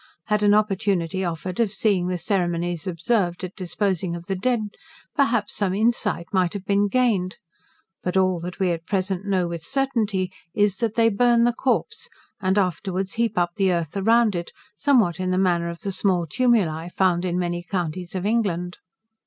Had 0.25 0.41
an 0.41 0.55
opportunity 0.55 1.23
offered 1.23 1.59
of 1.59 1.71
seeing 1.71 2.07
the 2.07 2.17
ceremonies 2.17 2.87
observed 2.87 3.43
at 3.43 3.55
disposing 3.55 4.15
of 4.15 4.25
the 4.25 4.35
dead, 4.35 4.69
perhaps, 5.15 5.53
some 5.55 5.75
insight 5.75 6.25
might 6.33 6.53
have 6.53 6.65
been 6.65 6.87
gained; 6.87 7.37
but 8.01 8.17
all 8.17 8.39
that 8.39 8.57
we 8.59 8.71
at 8.71 8.87
present 8.87 9.27
know 9.27 9.47
with 9.47 9.61
certainty 9.61 10.31
is, 10.55 10.77
that 10.77 10.95
they 10.95 11.07
burn 11.09 11.43
the 11.43 11.53
corpse, 11.53 12.09
and 12.41 12.57
afterwards 12.57 13.13
heap 13.13 13.37
up 13.37 13.51
the 13.57 13.71
earth 13.71 13.95
around 13.95 14.35
it, 14.35 14.51
somewhat 14.75 15.19
in 15.19 15.29
the 15.29 15.37
manner 15.37 15.69
of 15.69 15.81
the 15.81 15.91
small 15.91 16.25
tumuli, 16.25 16.89
found 16.89 17.23
in 17.23 17.37
many 17.37 17.61
counties 17.61 18.15
of 18.15 18.25
England. 18.25 18.77